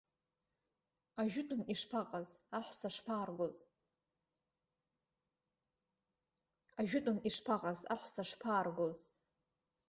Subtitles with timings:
[1.21, 2.89] Ажәытәан ишԥаҟаз, аҳәса
[8.25, 9.07] шԥааргоз?